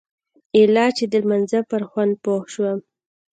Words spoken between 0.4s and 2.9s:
ايله چې د لمانځه پر خوند پوه سوم.